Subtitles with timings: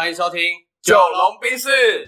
[0.00, 0.40] 欢迎收听
[0.80, 2.06] 《九龙冰室，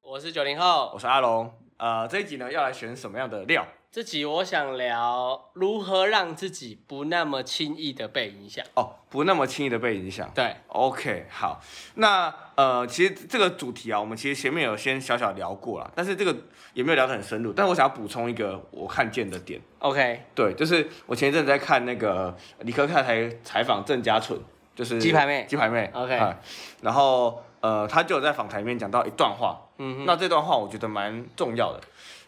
[0.00, 0.98] 我是九零后我。
[0.98, 1.52] 是阿龙。
[1.76, 3.66] 呃，这一集呢要来选什么样的料？
[3.92, 8.64] 这集我想聊如何让自己不那么轻易的被影响。
[8.76, 10.30] 哦，不那么轻易的被影响。
[10.32, 11.60] 对，OK，好，
[11.96, 16.36] 那呃，其实这个主题啊，我们其实前面有先小小聊过了，但是这个
[16.72, 17.52] 也没有聊得很深入。
[17.52, 24.40] 但我想要补充一个我看见的点，OK，对，就是我前一阵子在看那个理科太太采访郑家纯，
[24.72, 26.40] 就是鸡排妹鸡排妹 OK 哎
[26.82, 31.80] 然后呃，他就有在访谈里面讲到一段话，嗯哼，那这段话我觉得蛮重要的。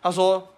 [0.03, 0.49] 他说：“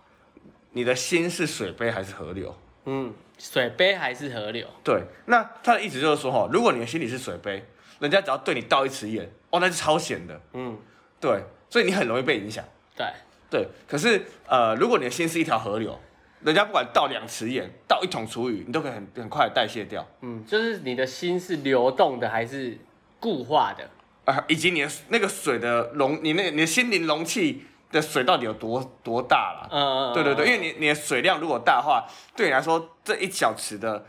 [0.75, 2.55] 你的心是水杯还是河流？”
[2.87, 4.67] 嗯，水杯还是河流？
[4.85, 7.65] 对，那他的意思就是说，哈，如果你的心里是水杯，
[7.99, 10.77] 人家只要对你倒一匙盐，哦，那是超咸的，嗯，
[11.19, 12.63] 对，所以你很容易被影响，
[12.95, 13.07] 对，
[13.49, 13.67] 对。
[13.89, 15.99] 可是，呃，如果你的心是一条河流，
[16.43, 22.77] 人家不管倒两匙盐，倒一桶厨余，你都可以很很快的代谢掉，嗯，就是你的心是流动的还是
[23.19, 23.89] 固化的？
[24.27, 27.65] 啊、以及你的那个水的容，你那你的心灵容器
[27.95, 29.69] 的水到底有多多大啦？
[29.71, 32.05] 嗯，对对对，因为你你的水量如果大的话，
[32.37, 34.05] 对你来说这一小池的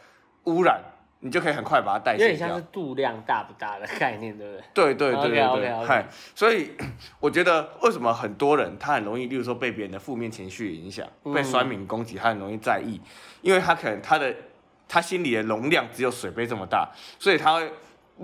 [0.45, 0.81] 污染，
[1.19, 2.65] 你就可以很快把它代谢掉有点像是。
[2.71, 4.63] 度量大不大的概念，对不对？
[4.73, 6.05] 对对对对对
[6.35, 6.71] 所以
[7.21, 12.99] 我觉得为什么很多人他很容易，例如说被别人的负面情绪影响，被酸民攻击，他很容易在意，
[13.41, 14.35] 因为他可能他的
[14.87, 16.89] 他心里的容量只有水杯这么大，
[17.19, 17.71] 所以他会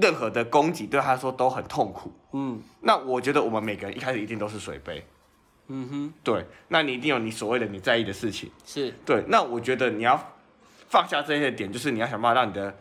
[0.02, 2.12] 任何的攻击对他来说都很痛苦。
[2.34, 5.06] 嗯那我觉得我们每个人一开始一定都是水杯，
[5.73, 8.52] 嗯哼，对，那你一定有你所谓的你在意的事情。
[8.66, 10.22] 是，对，那我觉得你要
[10.89, 12.78] 放下这些点，就是你要想办法让你的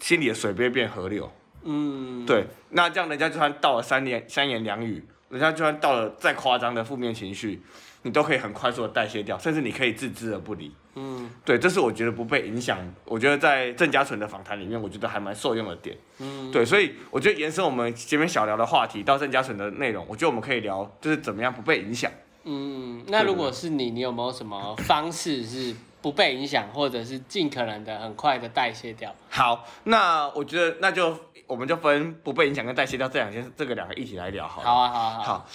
[0.00, 1.30] 心里的水杯变河流。
[1.62, 7.62] 嗯，对，那这样人家就算到了三言三言两语，人家就算到了再夸张的负面情绪，
[8.02, 10.72] 你都可以很快速的代谢掉，甚至你可以置之而不理。
[11.00, 12.78] 嗯对，这是我觉得不被影响。
[13.04, 15.96] 我觉得在郑家纯的访谈里面，我觉得还蛮受用的点。
[16.18, 22.10] 嗯，对，所以我觉得延伸我们前面小聊的话题到郑家纯的内容，我觉得我们可以聊就是怎么样不被影响。
[22.44, 29.14] 嗯，那如果是你，你有没有什么方式是不被影响，或者是尽可能的很快的代谢掉？
[29.28, 31.16] 好，那我觉得那就
[31.46, 34.66] 我们就分不被影响跟代谢掉这两件这个两个一起来聊好了。
[34.66, 35.48] 好啊，好啊，好啊，好，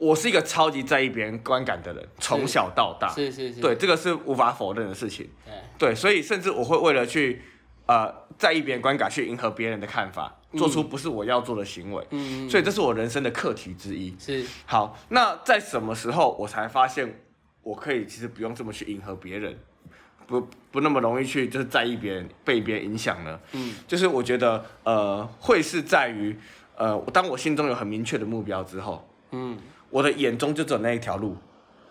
[0.00, 3.06] 我是一个超级在意别人观感的人，从小到大。
[3.08, 5.28] 是是是，对，这个是无法否认的事情。
[5.44, 7.42] 对，对，所以甚至我会为了去
[7.84, 12.02] 呃在意别人观感，去迎合别人的看法，做出不是我要做的行为。
[12.12, 14.16] 嗯，所以这是我人生的课题之一。
[14.18, 17.20] 是，好，那在什么时候我才发现
[17.62, 19.58] 我可以其实不用这么去迎合别人，
[20.26, 23.38] 不不那么容易去就是在意别人被别人影响呢？
[23.52, 26.34] 嗯，就是我觉得呃会是在于
[26.76, 29.58] 呃当我心中有很明确的目标之后，嗯，
[29.90, 31.36] 我的眼中就只有那一条路，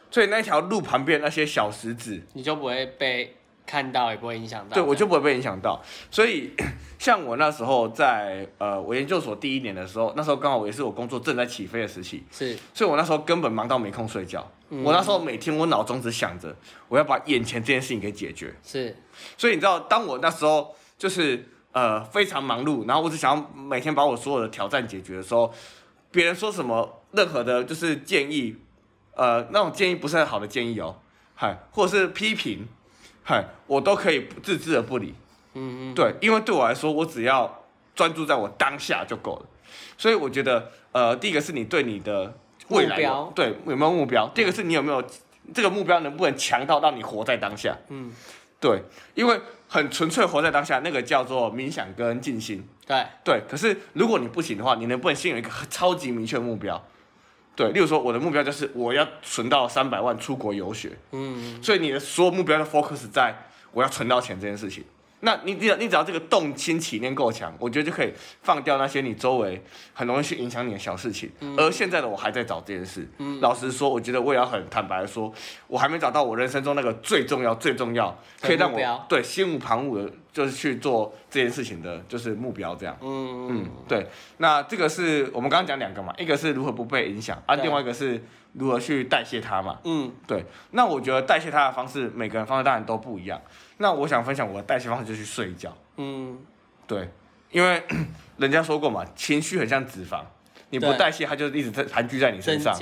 [0.10, 4.74] 所以那条路旁边那些小石子，你就不会被看到，也不会影响到。
[4.74, 5.80] 对我就不会被影响到。
[6.10, 6.52] 所以
[6.98, 14.50] 像我那时候在呃我研究所第一年的时候，那时候刚好也是我工作正在起飞的时期，是，所以我那时候根本忙到没空睡觉。
[14.84, 16.56] 我那时候每天我脑中只想着
[16.88, 18.54] 我要把眼前这件事情给解决。
[18.64, 18.96] 是，
[19.36, 25.52] 所以你知道，当我那时候就是呃非常忙碌，然后我只想要每天把我所有的挑战解决的时候，
[26.12, 28.56] 别人说什么任何的就是建议，
[29.16, 30.96] 呃那种建议不是很好的建议哦，
[31.36, 32.68] 嗨，或者是批评，
[33.24, 35.14] 嗨，我都可以置之而不理。
[35.54, 37.64] 嗯嗯，对，因为对我来说，我只要
[37.96, 39.46] 专注在我当下就够了。
[39.98, 42.34] 所以我觉得，呃，第一个是你对你的
[42.70, 42.96] 未来
[43.34, 44.28] 对有没有目标？
[44.30, 45.04] 第二个是你有没有
[45.54, 47.76] 这个目标能不能强到让你活在当下？
[47.90, 48.12] 嗯，
[48.60, 48.84] 对，
[49.16, 52.64] 因为很纯粹活在当下，那个叫做冥想跟静心。
[52.86, 56.82] 对，对，可是如果你不行的话，你能不能先有一个超级明确的目标？
[57.60, 63.36] 对，例如说我的目标就是我要存到三百万出国游学，嗯，所以你的所有目标都 focus 在
[63.74, 64.82] 我要存到钱这件事情。
[65.22, 69.62] 那你只要你只要这个动心起念够强，我觉得就可以放掉那些你周围
[69.94, 71.30] 很容易去影响你的小事情。
[71.58, 73.08] 而现在的我还在找这件事。
[73.18, 75.32] 嗯老实说，我觉得我也要很坦白的说，
[75.68, 82.98] 我还没找到我人生中那个最重要、最重要，可以让我对心无旁骛的，就是去做这件事情的，就是目标这样。
[83.02, 84.08] 嗯嗯，对。
[84.38, 88.24] 那这个是我们刚刚讲两个嘛，一个是如何不被影响，啊，另外一个是
[88.54, 89.80] 如何去代谢它嘛。
[89.84, 93.40] 嗯，对，那我觉得代谢它的方式，每个人方式当然都不一样。
[93.82, 95.74] 那我想分享我的代谢方式，就是去睡觉。
[95.96, 96.38] 嗯，
[96.86, 97.10] 对，
[97.50, 97.82] 因为
[98.38, 100.22] 人家说过嘛，情绪很像脂肪，
[100.70, 102.78] 你不代谢，它就一直在盘踞在你身上。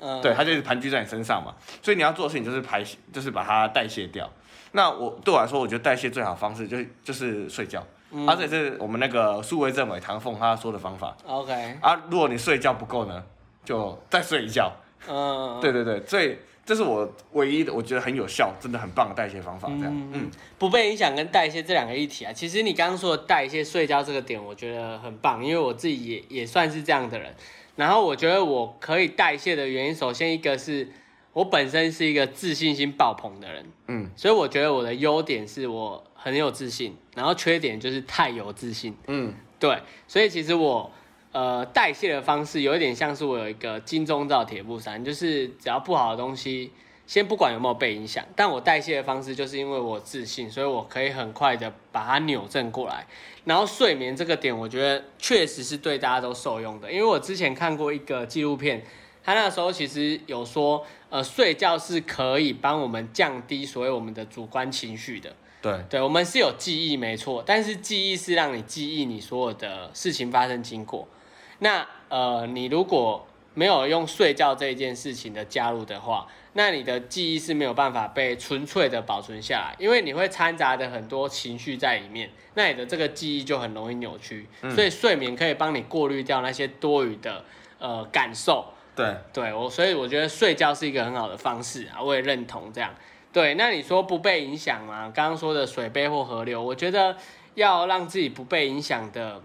[0.00, 1.54] 嗯，对，它就一直盘踞在你身上嘛。
[1.82, 4.28] 所以你要做的事情就是排，就是把它代谢掉。
[4.72, 7.86] 那我对我来说，我觉得代谢最好的方式就是就是睡觉。
[8.10, 11.94] 嗯而且是我们那个数位政委唐凤他说的方法，OK，啊。
[12.08, 13.22] 如果你睡觉不够呢，
[13.66, 14.72] 就再睡一觉。
[15.06, 19.68] 嗯，对对对，所以这是我唯一的我觉得很有效、真的很棒的代谢方法。
[19.68, 27.34] 这样，嗯嗯，不被影响跟代谢这两个一体啊，其实你刚刚说的代谢睡觉这个点，我觉得很棒，因为我自己也也算是这样的人。
[27.76, 30.86] 然后我觉得我可以代谢的原因，首先一个是
[31.32, 38.94] 我本身是一个自信心爆棚的人，嗯所以我觉得我的优点是我很有自信，然后缺点就是太有自信。
[39.06, 40.90] 嗯对，所以其实我
[41.32, 46.72] 呃代谢的方式有一点像是我有一个金钟罩铁布衫，就是只要不好的东西，
[47.06, 53.06] 先不管有没有被影响，但我代谢的方式就是因为我自信，所以我可以很快的把它扭正过来。
[53.44, 58.82] 然后睡眠这个点，我觉得确实是对大家都受用的，因为我之前看过一个纪录片，
[59.22, 65.34] 他那时候其实有说，呃，睡觉是可以帮我们降低所谓我们的主观情绪的。
[65.60, 71.08] 对，对，我们是有记忆没错，但是记忆是让你记忆你所有的事情发生经过。
[71.58, 84.46] 那呃，你如果没有用睡觉这一件事情的加入的话，那你的记忆是没有办法被纯粹的保存下来，因为你会掺杂的很多情绪在里面，那你的这个记忆就很容易扭曲。
[84.74, 87.44] 所以睡眠可以帮你过滤掉那些多余的
[87.78, 88.64] 呃感受。
[88.94, 92.92] 对，对我，所以我觉得睡觉是一个很好的方式啊，我也认同这样。
[93.32, 95.12] 对，那你说不被影响吗？
[95.14, 97.16] 刚刚说的水杯或河流，我觉得
[97.54, 99.40] 要让自己不被影响的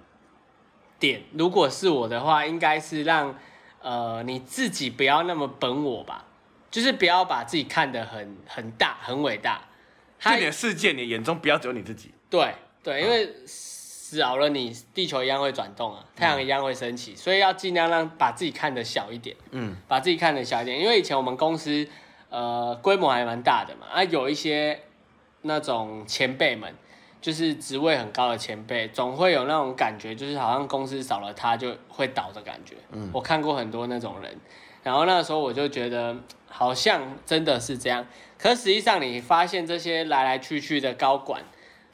[0.99, 3.35] 点，如果是我的话，应该是让
[3.81, 6.25] 呃你自己不要那么本我吧，
[6.71, 9.61] 就是不要把自己看得很很大、很伟大。
[10.19, 12.13] 就你的世界，你眼中不要只有你自己。
[12.29, 19.35] 对对，因为少了你，地球一样会转动啊，太阳一样会升起，所以要尽量让把自己看得小一点。
[19.51, 21.85] 嗯，把自己看得小一点，因为以前我们公司
[22.29, 24.79] 呃规模还蛮大的嘛，啊有一些
[25.41, 26.73] 那种前辈们，
[27.23, 32.75] 就是职位很高的前辈，总会有那种感觉，就是好像公司少了他就会倒的感觉。
[32.91, 34.35] 嗯，我看过很多那种人，
[34.83, 36.13] 然后那时候我就觉得
[36.49, 38.05] 好像真的是这样，
[38.37, 41.41] 可实际上你发现这些来来去去的高管。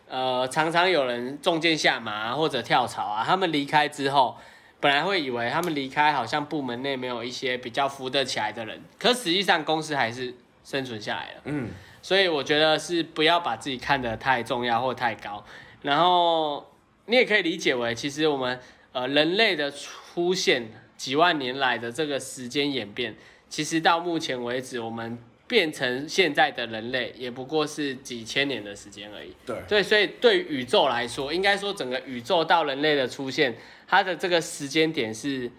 [0.10, 4.36] 呃，常常有人中箭下马啊或者跳槽啊，他们离开之后，
[4.80, 10.34] 本来会以为他们离开好像部门内没有一些比较扶得起来的人，可实际上公司还是
[10.64, 11.42] 生存下来了。
[11.44, 11.70] 嗯，
[12.02, 15.44] 所以我觉得是不要把自己看得太重要或太高，
[15.82, 16.66] 然后
[17.06, 18.60] 你也可以理解为，其实我们
[18.92, 23.16] 呃人类的出现几万年来的这个时间演变，
[23.50, 25.18] 其实到目前为止，我们
[25.48, 29.34] 变成现在的人类，也不过是几千年的时间而已。
[29.46, 33.56] 对，对，所以对宇宙来说，应该说整个宇宙到人类的出现，
[33.88, 35.50] 它的这个时间点是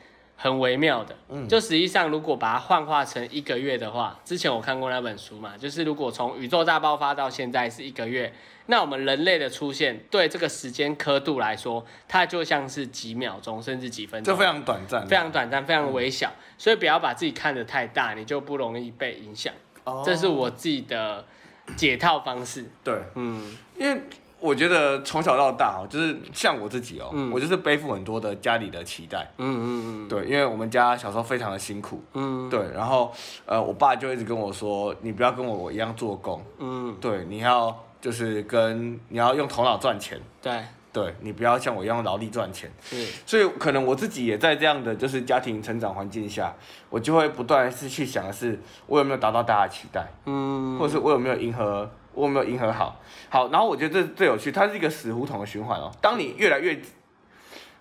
[0.42, 1.14] 很微妙的。
[1.28, 8.32] 嗯，就实际上如果把它幻化成一个月的话，之前我看过那本书嘛，就是如果从宇宙大爆发到现在是一个月，
[8.64, 19.52] 那我们人类的出现对这个时间刻度来说，它就像是几秒钟甚至几分钟，就非常短暂，非常短暂，非常微小，所以不要把自己看得太大，你就不容易被影响。
[19.84, 21.22] 哦这是我自己的
[21.76, 22.64] 解套方式。
[22.82, 24.00] 对，嗯因为
[24.40, 27.30] 我觉得从小到大哦，就是像我自己哦，嗯。
[27.30, 29.30] 我就是背负很多的家里的期待。
[29.36, 30.08] 嗯嗯嗯。
[30.08, 32.48] 对，因为我们家小时候非常的辛苦，嗯。
[32.48, 33.12] 对，然后
[33.46, 42.70] 呃，我爸就一直跟我说，你不要跟我一样做工，嗯，对，你要就是跟你要用头脑赚钱，对，对你不要像我一样用劳力赚钱。
[42.82, 46.54] 是，所以可能我自己也在这样的就是家庭成长环境下，
[46.88, 51.88] 我就会不断是去想的是，我有没有达到大家的期待，嗯，或者是我有没有迎合，
[52.20, 53.00] 我有没有迎合好。
[53.28, 55.90] 好，然后我觉得这最有趣，它是一个死胡同的循环哦。
[56.00, 56.78] 当你越来越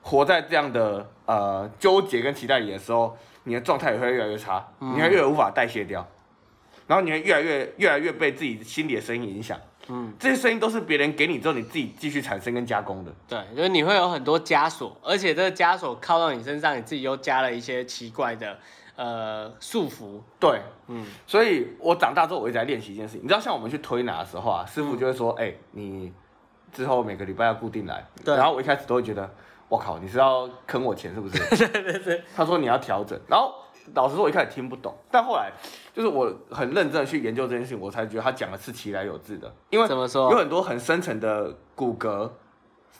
[0.02, 6.08] 活在这样的呃纠结跟期待里的时候，你的状态也会越来越差，你会越来越无法代谢掉，
[6.88, 9.60] 然后你会越来越越来越被自己心里的声音影响。
[9.92, 13.12] 嗯，这些声音都是别人给你之后，你自己继续产生跟加工的。
[13.28, 18.60] 对，就是你会有很多枷锁，而且这个枷锁靠到你身上，你自己又加了一些奇怪的
[19.00, 20.20] 呃束缚。
[20.38, 23.24] 对，嗯所以我长大之后，我一直在练习一件事情。
[23.24, 26.12] 你知道，像我们去推拿的时候啊，师傅就会说：“哎、你
[26.74, 29.30] 之后每个礼拜要固定来。”对然后我一开始都会觉得
[29.70, 31.40] ：“我靠，你是要坑我钱是不是？”
[31.72, 32.24] 对对对。
[32.36, 33.56] 他说你要调整，然后
[33.94, 35.50] 老实说，我一开始听不懂，但后来
[35.94, 39.50] 就是我很认真的去研究这件事情，我才觉得他讲的是其来有致的。
[39.70, 42.30] 因为怎么说有很多很深层的骨骼，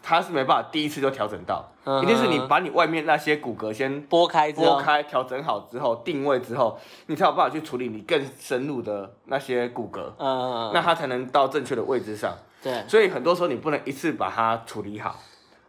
[0.02, 12.34] 它是没办法第一次就调整到，嗯一定是你把你外面那些骨骼先拨开之后，拨开、调整好之后，定位之后，你才有办法去处理你更深入的那些骨骼，嗯，那它才能到正确的位置上。
[12.62, 15.16] 对，所以很多时候你不能一次把它处理好。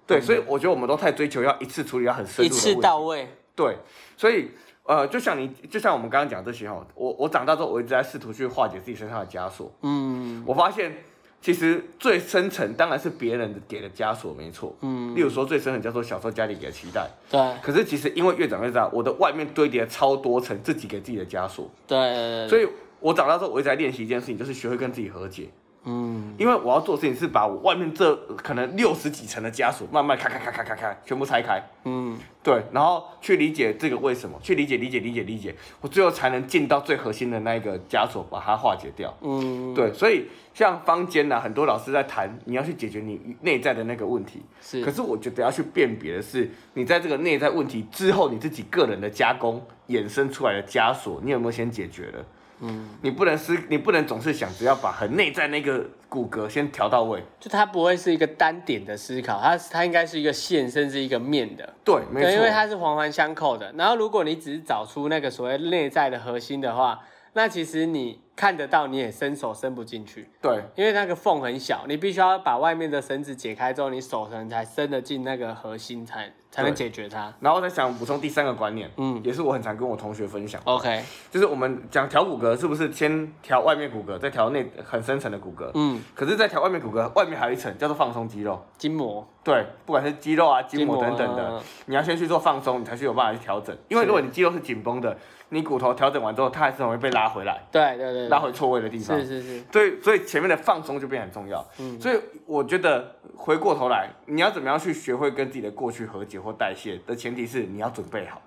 [0.07, 2.83] 对，所以我觉得我们都太追求要一次处理到很深一次入的问题。
[2.83, 3.37] 到位。
[3.55, 3.77] 对，
[4.17, 4.51] 所以
[4.83, 9.71] 呃，就像你，就像我们刚刚讲这些哈，我我长大之后，我一直在试图去化解自己身上的枷锁。
[9.83, 11.05] 嗯我发现
[11.43, 14.77] 其实最深层当然是别人的给的枷锁，没错。
[14.83, 17.09] 嗯，例如说最深层叫做小时候家里给的期待。
[17.31, 22.69] 对可是其实因为越长越大，我的外面堆叠超多层自己给自己的枷锁，对，所以
[23.01, 25.49] 我长大之后，我一直在练习一件事情，就是学会跟自己和解。
[25.85, 31.63] 嗯，因为我要做的事情是把我外面这可能六十几层的枷锁慢慢开开开开开开，全部拆开。
[31.85, 39.17] 嗯，对，然后去理解这个为什么，去理解理解理解理解，我最后才能进到最核心的那一个枷锁，把它化解掉。
[39.23, 44.43] 嗯，对，所以像坊间呢、很多老师在谈，你要去解决你内在的那个问题。
[44.61, 52.23] 是可，是我觉得要去辨别的是，你在这个内在问题之后，你自己个人的加工衍生出来的枷锁，你有没有先解决了？
[52.61, 57.23] 嗯，你不能思，你不能总是想只要把很内在那个骨骼先调到位。
[57.41, 61.75] 就它不会是一个单点的思考，它它应该是一个线，甚至一个面的。
[61.83, 62.51] 对，没错，因为。
[62.51, 63.73] 它是环环相扣的。
[63.79, 67.01] 然后，如果你只是找出那个所谓内在的核心的话，
[67.33, 77.31] 那其实你看得到，你也伸手伸不进去，对，因为那个缝很小，你必须要把外面的绳子解开之后，你手才才伸得进那个核心才，才能解决它。
[77.41, 79.21] 然后我再想补充第三个观念，嗯。
[79.23, 85.71] 也是我很常跟我同学分享，，OK，就是我们讲调骨骼，是不是先调外面骨骼，再调内很深层的骨骼？
[85.75, 88.59] 嗯，可是，在调外面骨骼，外面还有一层叫做放松肌肉。
[88.79, 93.77] 筋膜、对，不管是肌肉啊、筋膜等等的，嗯你要先去做放松，你才去有办法去调整。
[93.89, 95.15] 因为如果你肌肉是紧绷的，
[95.51, 99.19] 你骨头调整完之后，它还是很容易被拉回来，对对对，拉回错位的地方。
[99.21, 101.63] 是是是，所以，所以前面的放松就变很重要。
[101.79, 108.41] 嗯所以我觉得回过头来，你要怎么样去学会跟自己的过去和解或代谢的前提是你要准备好。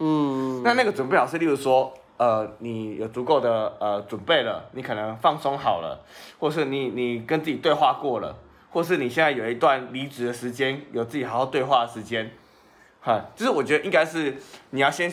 [0.00, 6.04] 嗯，那那个准备好是，例如说，呃，你有足够的呃准备了，你可能放松好了，
[6.38, 8.36] 或是你你跟自己对话过了，
[8.70, 12.30] 或是你现在有一段离职的时间，有自己好好对话的时间，
[13.00, 14.36] 哈，就是我觉得应该是
[14.70, 15.12] 你要先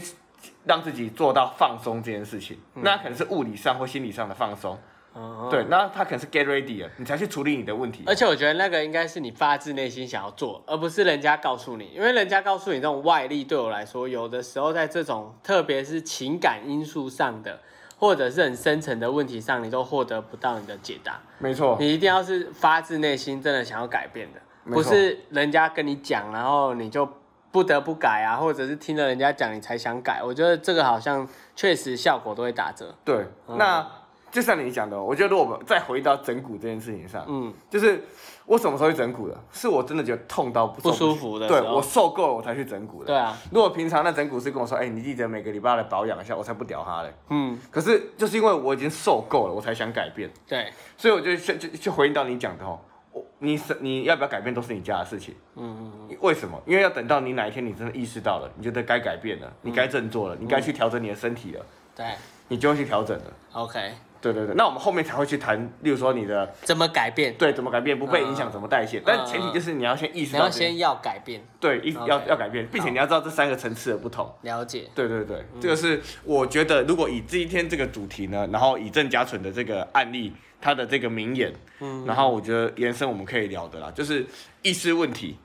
[0.66, 4.78] 让自己做到放松这件事情，那可能是物理上或心理上的放松，
[5.16, 8.04] 嗯对，那他可能是 get ready 了，你才去处理你的问题。
[8.06, 11.86] 而且我觉得那个应该是你发自内心想要做，而不是人家告诉你。
[11.96, 17.60] 因为人家告诉你这种外力，对我来说，有的时候在这种特别是情感因素上的，
[17.98, 21.22] 或者是很深层的问题上，你都获得不到你的解答。
[21.40, 27.08] 没错，你一定要是发自内心真的想要改变的，不是人家跟你讲，然后你就
[27.56, 30.22] 不得不改啊，或者是听了人家讲你才想改。
[30.22, 32.94] 我觉得这个好像确实效果都会打折。
[33.06, 33.88] 对，嗯那
[34.30, 38.04] 就像你讲的，我觉得如果我们再回到整骨这件事情上，嗯，就是
[38.46, 39.44] 我什么时候去整骨的？
[39.54, 43.08] 是我真的觉得痛到不不舒服的对我受够了我才去整骨的。
[43.08, 47.14] 对啊，如果平常那整骨师跟我说，哎、你记得每个礼拜来保养一下，我才不屌他嘞。
[47.30, 52.95] 嗯，可是就是因为我已经受够了，我才想改变，对，所以我就就就就回应到你讲的哦，我
[53.40, 55.36] 你是你要不要改变都是你家的事情。
[55.56, 56.62] 嗯为什么？
[56.66, 61.66] 因为要等到你哪一天你真的意识到了，你觉得该改变了，你该振作了，你该去调整你的身体了，
[61.96, 62.06] 对
[62.48, 63.34] 你就会去调整了。
[63.54, 63.94] ，OK，
[64.26, 67.36] 对对对，那我们后面才会去谈，例如说你的怎么改变？
[67.36, 69.00] 对怎么改变，不被影响，嗯怎么代谢。
[69.06, 74.28] 但前提就是你要先意识你到你，要先要改变，对一要要改变，并且你要知道这三个层次的不同。
[74.42, 74.90] 了解。
[74.96, 84.26] 对对对，这个是我觉得，如果以今天这个主题呢，然后以郑家纯的这个案例，他的这个名言，嗯，然后我觉得延伸我们可以聊的啦，就是
[84.64, 85.38] 意识问题，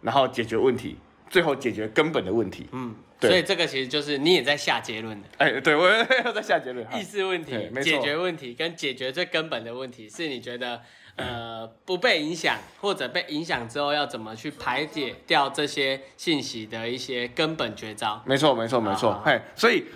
[0.00, 0.96] 然后解决问题，
[1.34, 2.68] 最后解决根本的问题。
[2.70, 5.28] 嗯，对所以这个其实就是你也在下结论的。
[5.38, 5.88] 哎，对我
[6.24, 6.86] 要在下结论。
[6.94, 7.50] 意识问题
[7.82, 10.80] 解决问题跟解决最根本的问题，是你觉得
[11.16, 18.22] 呃 不被影响，或者被影响之后要怎么去排解掉这些信息的一些根本绝招。
[18.24, 19.20] 没错，没错，没错。
[19.26, 19.86] 嘿，所以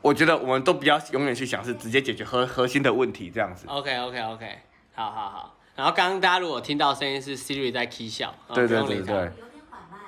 [0.00, 3.66] 我觉得我们都不要永远去想是直接解决核核心的问题这样子。
[3.66, 4.58] OK OK OK，
[4.94, 5.58] 好好好。
[5.74, 8.68] 然后刚刚大家如果听到声音是 Siri 在 k 笑，哦对。
[8.68, 9.28] 对对。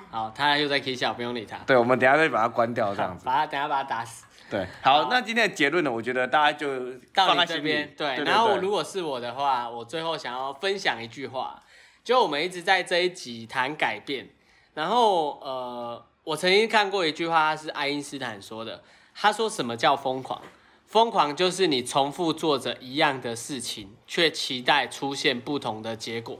[0.09, 1.57] 好，他又在 k 笑，不用理他。
[1.65, 3.25] 对，我们等下再把它关掉这样子。
[3.25, 4.25] 把他等下把他打死。
[4.49, 8.15] 对，好好，那今天的结论呢，我觉得大家就到你这边，对。
[8.15, 11.61] 对然后对如果是我的话，我最后想要分享一句话，
[12.03, 14.29] 就我们一直在这一集谈改变，
[14.73, 18.81] 然后呃，我曾经看过一句话，是爱因斯坦说的，
[19.13, 20.41] 他说什么叫疯狂？
[20.85, 26.39] 疯狂就是你重复做着一样的事情，却期待出现不同的结果，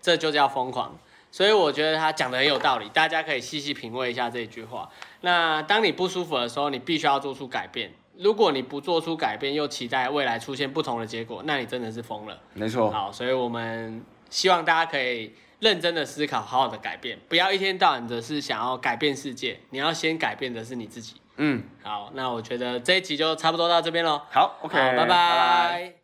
[0.00, 0.96] 这就叫疯狂。
[1.30, 4.88] 所以我觉得他讲的很有道理，大家可以细细品味一下这句话。
[5.20, 7.92] 那当你不舒服的时候，你必须要做出改变。
[8.18, 12.38] 如果你不做出改变，又期待未来出现不同的结果，那你真的是疯了。
[12.52, 21.14] 没错，好，所以我们希望大家可以认真的思考，好好的改变，不要一天到晚的是想要改变世界，你要先改变的是你自己。
[21.36, 24.20] 嗯，好，那我觉得这一集就差不多到这边喽。
[24.30, 25.99] 好，OK，好，拜拜拜